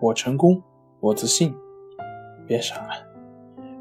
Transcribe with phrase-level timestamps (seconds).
[0.00, 0.62] 我成功，
[1.00, 1.52] 我自信》。
[2.46, 2.90] 别傻了，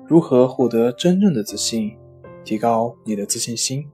[0.07, 1.95] 如何获得真正的自信，
[2.43, 3.87] 提高你的自信心？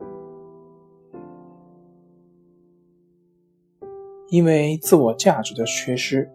[4.30, 6.32] 因为自我价值的缺失，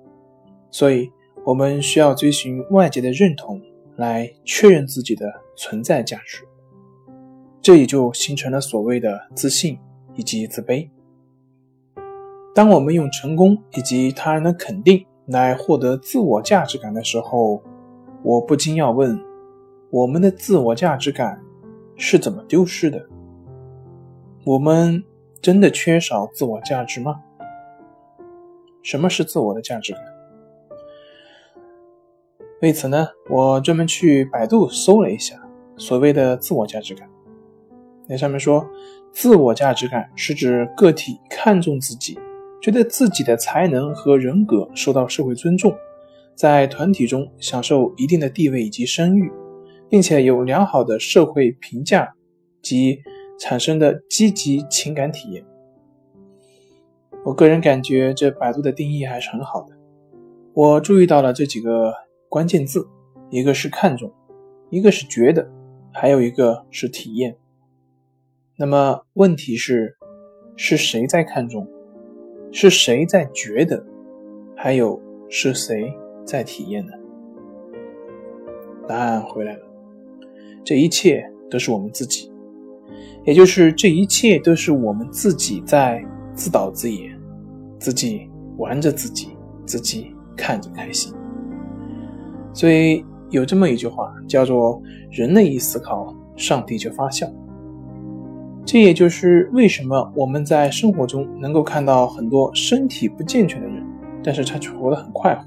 [0.70, 1.10] 所以
[1.46, 3.58] 我们需要追寻外界的认同
[3.96, 6.46] 来确认自己的存在价值。
[7.62, 9.78] 这也就形成了所谓的自信
[10.14, 10.90] 以及自卑。
[12.54, 17.62] 当我们用成功以及他人的肯定来获得自我价值感的时候，
[18.22, 19.18] 我不禁要问：
[19.90, 21.40] 我们的自我价值感
[21.96, 23.04] 是怎么丢失的？
[24.44, 25.02] 我们
[25.40, 27.20] 真的缺少自我价值吗？
[28.82, 30.00] 什么是自我的价值感？
[32.62, 35.36] 为此呢，我专门去百度搜了一下
[35.76, 37.08] 所谓的自我价值感。
[38.06, 38.64] 那上面说，
[39.12, 42.16] 自我价值感是指个体看重自己。
[42.60, 45.76] 觉得自己的才能和人格受到社会尊重，
[46.34, 49.30] 在团体中享受一定的地位以及声誉，
[49.88, 52.14] 并且有良好的社会评价
[52.60, 53.00] 及
[53.38, 55.44] 产生的积极情感体验。
[57.24, 59.76] 我个人感觉这百度的定义还是很好的。
[60.54, 61.92] 我注意到了这几个
[62.28, 62.88] 关键字：
[63.30, 64.12] 一个是看重，
[64.70, 65.48] 一个是觉得，
[65.92, 67.36] 还有一个是体验。
[68.56, 69.96] 那么问题是，
[70.56, 71.68] 是谁在看重？
[72.52, 73.84] 是谁在觉得？
[74.54, 75.92] 还有是谁
[76.24, 76.92] 在体验呢？
[78.88, 79.62] 答案回来了，
[80.64, 82.32] 这一切都是我们自己，
[83.24, 86.02] 也就是这一切都是我们自己在
[86.34, 87.20] 自导自演，
[87.78, 91.12] 自己玩着自己，自己看着开心。
[92.54, 97.26] 所以有这么一句话叫做“人类一思考，上帝就发笑”。
[98.66, 103.80] 这也就是为什么我们在生活中能够看到很多身体不健全的人，
[104.24, 105.44] 但是他却活得很快活；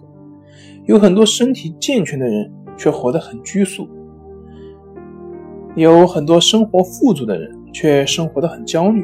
[0.85, 3.84] 有很多身体健全的人却活得很拘束；
[5.75, 9.03] 有很多生活富足的人却生活得很焦虑；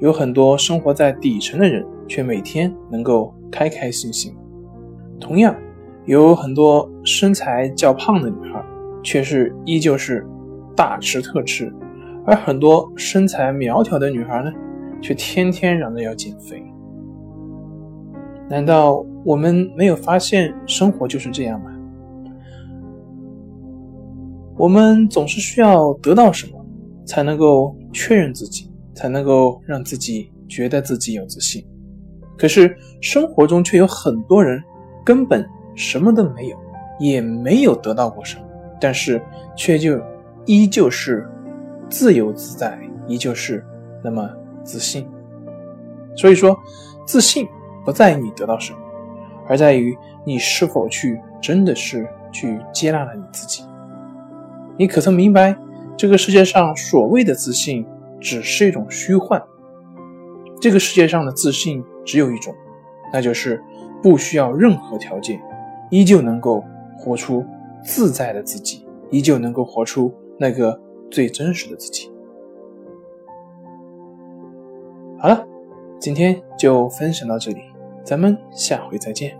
[0.00, 4.34] 有很多生活在底层的人却每天能够开开心心。
[5.20, 5.54] 同样，
[6.06, 8.64] 有很多身材较胖的女孩，
[9.02, 10.26] 却是依旧是
[10.74, 11.70] 大吃特吃。
[12.24, 14.52] 而很多身材苗条的女孩呢，
[15.00, 16.62] 却天天嚷着要减肥。
[18.48, 21.72] 难道我们没有发现生活就是这样吗？
[24.56, 26.64] 我们总是需要得到什么，
[27.04, 31.64] 才能够确认自己，才能够让自己觉得自己有自信。
[32.38, 34.62] 可是生活中却有很多人
[35.04, 35.44] 根本
[35.74, 36.56] 什么都没有，
[37.00, 38.44] 也没有得到过什么，
[38.80, 39.20] 但是
[39.56, 40.00] 却就
[40.46, 41.26] 依旧是。
[41.92, 43.62] 自由自在依旧是
[44.02, 44.26] 那么
[44.64, 45.06] 自信，
[46.16, 46.58] 所以说，
[47.06, 47.46] 自信
[47.84, 48.78] 不在于你得到什么，
[49.46, 49.94] 而在于
[50.24, 53.62] 你是否去真的是去接纳了你自己。
[54.78, 55.54] 你可曾明白，
[55.94, 57.86] 这个世界上所谓的自信
[58.18, 59.40] 只是一种虚幻？
[60.62, 62.54] 这个世界上的自信只有一种，
[63.12, 63.62] 那就是
[64.02, 65.38] 不需要任何条件，
[65.90, 66.64] 依旧能够
[66.96, 67.44] 活出
[67.84, 70.80] 自在的自己，依旧能够活出那个。
[71.12, 72.10] 最真实的自己。
[75.18, 75.46] 好了，
[76.00, 77.60] 今天就分享到这里，
[78.02, 79.38] 咱们下回再见。